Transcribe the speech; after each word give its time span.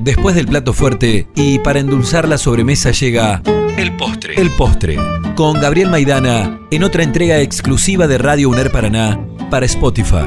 Después 0.00 0.34
del 0.34 0.46
plato 0.46 0.72
fuerte 0.72 1.28
y 1.34 1.58
para 1.58 1.78
endulzar 1.78 2.26
la 2.26 2.38
sobremesa 2.38 2.90
llega 2.90 3.42
El 3.76 3.94
postre. 3.98 4.34
El 4.34 4.50
postre 4.56 4.96
con 5.36 5.60
Gabriel 5.60 5.90
Maidana 5.90 6.58
en 6.70 6.84
otra 6.84 7.02
entrega 7.02 7.38
exclusiva 7.40 8.06
de 8.06 8.16
Radio 8.16 8.48
UNER 8.48 8.72
Paraná 8.72 9.20
para 9.50 9.66
Spotify. 9.66 10.24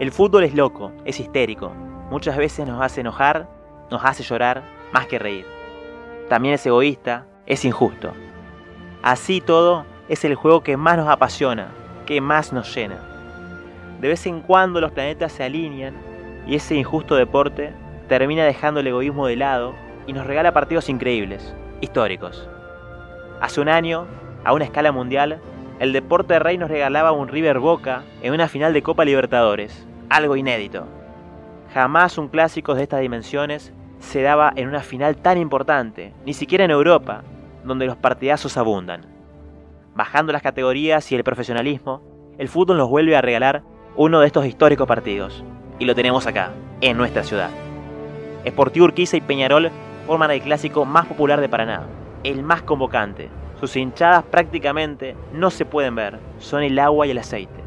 El 0.00 0.12
fútbol 0.12 0.44
es 0.44 0.54
loco, 0.54 0.92
es 1.04 1.20
histérico. 1.20 1.74
Muchas 2.10 2.38
veces 2.38 2.66
nos 2.66 2.80
hace 2.80 3.02
enojar, 3.02 3.50
nos 3.90 4.02
hace 4.02 4.22
llorar, 4.22 4.62
más 4.94 5.06
que 5.08 5.18
reír. 5.18 5.44
También 6.30 6.54
es 6.54 6.64
egoísta, 6.64 7.26
es 7.44 7.66
injusto. 7.66 8.14
Así 9.02 9.42
todo, 9.42 9.84
es 10.08 10.24
el 10.24 10.36
juego 10.36 10.62
que 10.62 10.78
más 10.78 10.96
nos 10.96 11.08
apasiona, 11.08 11.68
que 12.06 12.22
más 12.22 12.54
nos 12.54 12.74
llena. 12.74 13.07
De 14.00 14.08
vez 14.08 14.26
en 14.26 14.40
cuando 14.40 14.80
los 14.80 14.92
planetas 14.92 15.32
se 15.32 15.44
alinean 15.44 15.94
y 16.46 16.54
ese 16.54 16.76
injusto 16.76 17.16
deporte 17.16 17.72
termina 18.08 18.44
dejando 18.44 18.80
el 18.80 18.86
egoísmo 18.86 19.26
de 19.26 19.36
lado 19.36 19.74
y 20.06 20.12
nos 20.12 20.26
regala 20.26 20.52
partidos 20.52 20.88
increíbles, 20.88 21.54
históricos. 21.80 22.48
Hace 23.40 23.60
un 23.60 23.68
año, 23.68 24.06
a 24.44 24.52
una 24.52 24.64
escala 24.64 24.92
mundial, 24.92 25.40
el 25.78 25.92
deporte 25.92 26.38
rey 26.38 26.58
nos 26.58 26.70
regalaba 26.70 27.12
un 27.12 27.28
River 27.28 27.58
Boca 27.58 28.02
en 28.22 28.32
una 28.32 28.48
final 28.48 28.72
de 28.72 28.82
Copa 28.82 29.04
Libertadores, 29.04 29.86
algo 30.08 30.36
inédito. 30.36 30.86
Jamás 31.74 32.18
un 32.18 32.28
clásico 32.28 32.74
de 32.74 32.84
estas 32.84 33.00
dimensiones 33.00 33.72
se 33.98 34.22
daba 34.22 34.52
en 34.56 34.68
una 34.68 34.80
final 34.80 35.16
tan 35.16 35.38
importante, 35.38 36.14
ni 36.24 36.34
siquiera 36.34 36.64
en 36.64 36.70
Europa, 36.70 37.22
donde 37.64 37.86
los 37.86 37.96
partidazos 37.96 38.56
abundan. 38.56 39.02
Bajando 39.94 40.32
las 40.32 40.42
categorías 40.42 41.10
y 41.12 41.16
el 41.16 41.24
profesionalismo, 41.24 42.02
el 42.38 42.48
fútbol 42.48 42.78
nos 42.78 42.88
vuelve 42.88 43.16
a 43.16 43.20
regalar 43.20 43.62
uno 43.98 44.20
de 44.20 44.28
estos 44.28 44.46
históricos 44.46 44.86
partidos, 44.86 45.42
y 45.80 45.84
lo 45.84 45.92
tenemos 45.92 46.24
acá, 46.28 46.52
en 46.80 46.96
nuestra 46.96 47.24
ciudad. 47.24 47.50
Sportivo 48.46 48.84
Urquiza 48.84 49.16
y 49.16 49.20
Peñarol 49.20 49.72
forman 50.06 50.30
el 50.30 50.40
clásico 50.40 50.84
más 50.84 51.06
popular 51.06 51.40
de 51.40 51.48
Paraná, 51.48 51.82
el 52.22 52.44
más 52.44 52.62
convocante. 52.62 53.28
Sus 53.58 53.74
hinchadas 53.74 54.22
prácticamente 54.22 55.16
no 55.32 55.50
se 55.50 55.64
pueden 55.64 55.96
ver, 55.96 56.20
son 56.38 56.62
el 56.62 56.78
agua 56.78 57.08
y 57.08 57.10
el 57.10 57.18
aceite. 57.18 57.60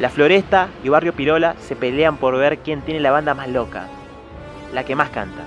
La 0.00 0.10
Floresta 0.10 0.66
y 0.82 0.88
Barrio 0.88 1.12
Pirola 1.12 1.54
se 1.60 1.76
pelean 1.76 2.16
por 2.16 2.36
ver 2.36 2.58
quién 2.58 2.80
tiene 2.80 2.98
la 2.98 3.12
banda 3.12 3.34
más 3.34 3.48
loca, 3.48 3.86
la 4.74 4.82
que 4.82 4.96
más 4.96 5.10
canta. 5.10 5.44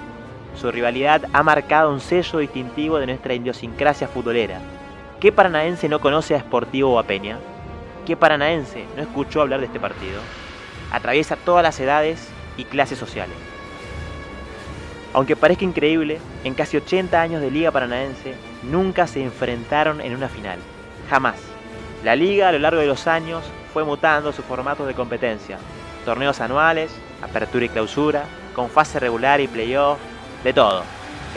Su 0.55 0.71
rivalidad 0.71 1.23
ha 1.33 1.43
marcado 1.43 1.91
un 1.91 1.99
sello 1.99 2.39
distintivo 2.39 2.99
de 2.99 3.07
nuestra 3.07 3.33
idiosincrasia 3.33 4.07
futbolera. 4.07 4.59
¿Qué 5.19 5.33
paranaense 5.33 5.89
no 5.89 5.99
conoce 5.99 6.35
a 6.35 6.39
Sportivo 6.39 6.93
o 6.93 6.99
a 6.99 7.03
Peña? 7.03 7.37
¿Qué 8.05 8.17
paranaense 8.17 8.85
no 8.95 9.03
escuchó 9.03 9.41
hablar 9.41 9.59
de 9.59 9.67
este 9.67 9.79
partido? 9.79 10.21
Atraviesa 10.91 11.35
todas 11.35 11.61
las 11.61 11.79
edades 11.79 12.29
y 12.57 12.65
clases 12.65 12.97
sociales. 12.97 13.35
Aunque 15.13 15.35
parezca 15.35 15.65
increíble, 15.65 16.19
en 16.43 16.55
casi 16.55 16.77
80 16.77 17.21
años 17.21 17.41
de 17.41 17.51
Liga 17.51 17.71
Paranaense 17.71 18.33
nunca 18.63 19.05
se 19.07 19.21
enfrentaron 19.21 20.01
en 20.01 20.15
una 20.15 20.29
final. 20.29 20.57
Jamás. 21.09 21.35
La 22.03 22.15
liga 22.15 22.47
a 22.47 22.51
lo 22.51 22.59
largo 22.59 22.79
de 22.79 22.87
los 22.87 23.05
años 23.05 23.43
fue 23.71 23.83
mutando 23.83 24.31
sus 24.31 24.45
formatos 24.45 24.87
de 24.87 24.95
competencia. 24.95 25.57
Torneos 26.03 26.41
anuales, 26.41 26.91
apertura 27.21 27.65
y 27.65 27.69
clausura, 27.69 28.23
con 28.55 28.69
fase 28.69 28.99
regular 28.99 29.41
y 29.41 29.47
playoff, 29.47 29.99
de 30.43 30.53
todo. 30.53 30.83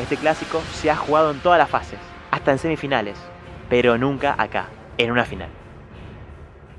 Este 0.01 0.17
clásico 0.17 0.63
se 0.73 0.91
ha 0.91 0.97
jugado 0.97 1.31
en 1.31 1.41
todas 1.41 1.59
las 1.59 1.69
fases, 1.69 1.99
hasta 2.31 2.53
en 2.53 2.59
semifinales, 2.59 3.19
pero 3.69 3.99
nunca 3.99 4.35
acá, 4.39 4.69
en 4.97 5.11
una 5.11 5.25
final. 5.25 5.64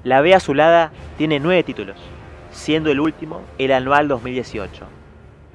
La 0.06 0.22
B 0.22 0.36
azulada 0.36 0.92
tiene 1.18 1.40
nueve 1.40 1.64
títulos, 1.64 1.98
siendo 2.52 2.92
el 2.92 3.00
último 3.00 3.42
el 3.58 3.72
anual 3.72 4.08
2018. 4.08 4.86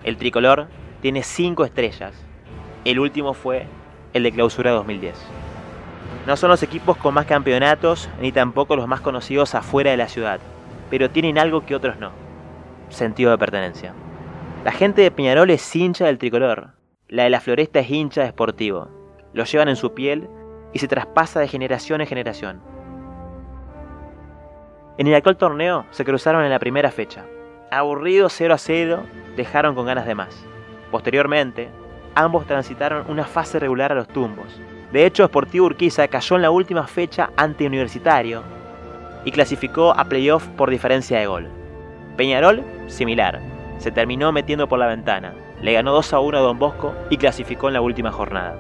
El 0.03 0.17
tricolor 0.17 0.67
tiene 1.01 1.23
cinco 1.23 1.65
estrellas. 1.65 2.15
El 2.85 2.99
último 2.99 3.33
fue 3.33 3.69
el 4.13 4.25
de 4.25 4.33
clausura 4.33 4.73
2010. 4.73 5.15
No 6.27 6.37
son 6.37 6.51
los 6.51 6.65
equipos 6.65 6.97
con 6.97 7.15
más 7.15 7.27
campeonatos 7.27 8.11
ni 8.21 8.33
tampoco 8.33 8.75
los 8.75 8.89
más 8.89 9.01
conocidos 9.01 9.55
afuera 9.55 9.93
de 9.93 9.97
la 9.97 10.09
ciudad, 10.09 10.41
pero 10.91 11.11
tienen 11.11 11.39
algo 11.39 11.65
que 11.65 11.77
otros 11.77 12.01
no. 12.01 12.11
Sentido 12.89 13.31
de 13.31 13.39
pertenencia. 13.39 13.95
La 14.65 14.73
gente 14.73 15.03
de 15.03 15.13
Peñarol 15.13 15.51
es 15.51 15.77
hincha 15.77 16.07
del 16.07 16.19
tricolor. 16.19 16.71
La 17.07 17.23
de 17.23 17.31
la 17.31 17.41
Floresta 17.41 17.79
es 17.79 17.89
hincha 17.89 18.23
de 18.23 18.31
Sportivo. 18.31 18.89
Lo 19.33 19.45
llevan 19.45 19.69
en 19.69 19.77
su 19.77 19.95
piel 19.95 20.29
y 20.73 20.81
se 20.81 20.89
traspasa 20.89 21.39
de 21.39 21.47
generación 21.47 22.01
en 22.01 22.09
generación. 22.09 22.80
En 25.01 25.07
el 25.07 25.15
actual 25.15 25.39
torneo 25.39 25.87
se 25.93 26.05
cruzaron 26.05 26.45
en 26.45 26.51
la 26.51 26.59
primera 26.59 26.91
fecha. 26.91 27.25
Aburridos 27.71 28.35
0 28.37 28.53
a 28.53 28.59
0, 28.59 29.03
dejaron 29.35 29.75
con 29.75 29.87
ganas 29.87 30.05
de 30.05 30.15
más. 30.15 30.45
Posteriormente, 30.91 31.71
ambos 32.15 32.47
transitaron 32.47 33.07
una 33.09 33.25
fase 33.25 33.59
regular 33.59 33.93
a 33.93 33.95
los 33.95 34.09
tumbos. 34.09 34.61
De 34.93 35.07
hecho, 35.07 35.25
Sportivo 35.25 35.65
Urquiza 35.65 36.07
cayó 36.09 36.37
en 36.37 36.43
la 36.43 36.51
última 36.51 36.87
fecha 36.87 37.31
ante 37.39 37.67
Universitario 37.67 38.43
y 39.25 39.33
clasificó 39.33 39.93
a 39.93 40.05
playoff 40.05 40.47
por 40.49 40.69
diferencia 40.69 41.19
de 41.19 41.27
gol. 41.27 41.49
Peñarol, 42.19 42.63
similar, 42.87 43.41
se 43.79 43.93
terminó 43.93 44.33
metiendo 44.33 44.69
por 44.69 44.79
la 44.81 44.87
ventana, 44.87 45.33
le 45.63 45.73
ganó 45.73 45.93
2 45.93 46.13
a 46.13 46.21
1 46.21 46.37
a 46.37 46.41
Don 46.43 46.59
Bosco 46.59 46.95
y 47.09 47.17
clasificó 47.17 47.69
en 47.69 47.73
la 47.75 47.81
última 47.81 48.13
jornada. 48.13 48.55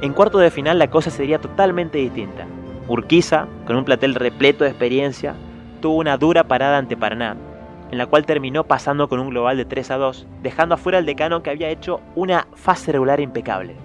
En 0.00 0.12
cuarto 0.12 0.38
de 0.38 0.50
final 0.50 0.76
la 0.76 0.90
cosa 0.90 1.10
sería 1.10 1.38
totalmente 1.38 1.98
distinta. 1.98 2.48
Urquiza, 2.88 3.46
con 3.66 3.76
un 3.76 3.84
platel 3.84 4.14
repleto 4.14 4.64
de 4.64 4.70
experiencia, 4.70 5.34
tuvo 5.80 5.96
una 5.96 6.16
dura 6.16 6.44
parada 6.44 6.78
ante 6.78 6.96
Paraná, 6.96 7.36
en 7.90 7.98
la 7.98 8.06
cual 8.06 8.24
terminó 8.24 8.64
pasando 8.64 9.08
con 9.08 9.20
un 9.20 9.28
global 9.28 9.58
de 9.58 9.66
3 9.66 9.90
a 9.90 9.96
2, 9.98 10.26
dejando 10.42 10.74
afuera 10.74 10.98
al 10.98 11.06
decano 11.06 11.42
que 11.42 11.50
había 11.50 11.68
hecho 11.68 12.00
una 12.14 12.46
fase 12.54 12.92
regular 12.92 13.20
impecable. 13.20 13.76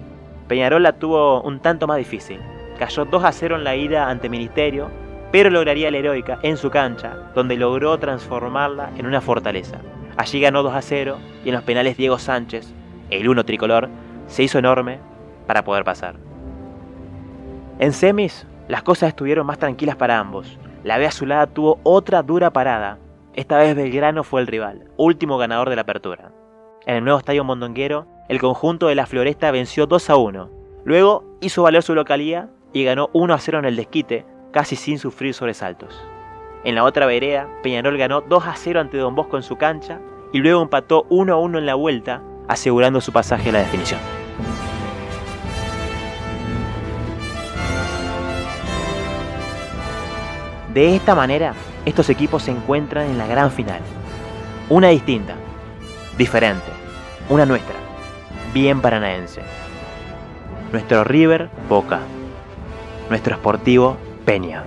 Peñarol 0.47 0.83
la 0.83 0.93
tuvo 0.93 1.41
un 1.41 1.59
tanto 1.59 1.85
más 1.85 1.97
difícil, 1.97 2.39
cayó 2.79 3.03
2 3.03 3.23
a 3.23 3.31
0 3.33 3.57
en 3.57 3.63
la 3.65 3.75
ida 3.75 4.09
ante 4.09 4.29
Ministerio, 4.29 4.89
pero 5.33 5.49
lograría 5.49 5.91
la 5.91 5.97
heroica 5.97 6.39
en 6.41 6.55
su 6.55 6.69
cancha, 6.69 7.31
donde 7.35 7.57
logró 7.57 7.97
transformarla 7.97 8.91
en 8.97 9.05
una 9.05 9.19
fortaleza. 9.19 9.79
Allí 10.15 10.39
ganó 10.39 10.63
2 10.63 10.73
a 10.73 10.81
0 10.81 11.17
y 11.43 11.49
en 11.49 11.55
los 11.55 11.63
penales 11.63 11.97
Diego 11.97 12.19
Sánchez, 12.19 12.73
el 13.09 13.27
uno 13.27 13.43
tricolor, 13.43 13.89
se 14.27 14.43
hizo 14.43 14.59
enorme 14.59 14.99
para 15.45 15.63
poder 15.63 15.83
pasar. 15.83 16.15
En 17.79 17.91
semis, 17.91 18.45
las 18.73 18.81
cosas 18.81 19.09
estuvieron 19.09 19.45
más 19.45 19.59
tranquilas 19.59 19.95
para 19.97 20.17
ambos. 20.17 20.57
La 20.83 20.97
B 20.97 21.05
azulada 21.05 21.45
tuvo 21.45 21.79
otra 21.83 22.23
dura 22.23 22.49
parada. 22.49 22.97
Esta 23.35 23.59
vez 23.59 23.75
Belgrano 23.75 24.23
fue 24.23 24.41
el 24.41 24.47
rival, 24.47 24.85
último 24.97 25.37
ganador 25.37 25.69
de 25.69 25.75
la 25.75 25.83
apertura. 25.83 26.31
En 26.87 26.95
el 26.95 27.03
nuevo 27.03 27.19
estadio 27.19 27.43
Mondonguero, 27.43 28.07
el 28.29 28.39
conjunto 28.39 28.87
de 28.87 28.95
la 28.95 29.05
Floresta 29.05 29.51
venció 29.51 29.85
2 29.85 30.09
a 30.09 30.15
1. 30.15 30.49
Luego 30.85 31.23
hizo 31.39 31.61
valer 31.61 31.83
su 31.83 31.93
localía 31.93 32.49
y 32.73 32.83
ganó 32.83 33.11
1 33.13 33.35
a 33.35 33.37
0 33.37 33.59
en 33.59 33.65
el 33.65 33.75
desquite, 33.75 34.25
casi 34.49 34.75
sin 34.75 34.97
sufrir 34.97 35.35
sobresaltos. 35.35 36.03
En 36.63 36.73
la 36.73 36.83
otra 36.83 37.05
vereda, 37.05 37.47
Peñarol 37.61 37.99
ganó 37.99 38.21
2 38.21 38.47
a 38.47 38.55
0 38.55 38.79
ante 38.79 38.97
Don 38.97 39.13
Bosco 39.13 39.37
en 39.37 39.43
su 39.43 39.55
cancha 39.55 39.99
y 40.31 40.39
luego 40.39 40.63
empató 40.63 41.05
1 41.11 41.31
a 41.31 41.37
1 41.37 41.59
en 41.59 41.67
la 41.67 41.75
vuelta, 41.75 42.23
asegurando 42.47 43.01
su 43.01 43.11
pasaje 43.11 43.49
a 43.49 43.53
la 43.53 43.59
definición. 43.59 43.99
De 50.73 50.95
esta 50.95 51.13
manera, 51.13 51.53
estos 51.85 52.09
equipos 52.09 52.43
se 52.43 52.51
encuentran 52.51 53.07
en 53.07 53.17
la 53.19 53.27
gran 53.27 53.51
final. 53.51 53.79
Una 54.69 54.87
distinta, 54.87 55.35
diferente, 56.17 56.65
una 57.29 57.45
nuestra, 57.45 57.75
bien 58.53 58.81
paranaense. 58.81 59.41
Nuestro 60.71 61.03
River, 61.03 61.49
Boca. 61.69 61.99
Nuestro 63.09 63.35
Sportivo, 63.35 63.97
Peña. 64.25 64.63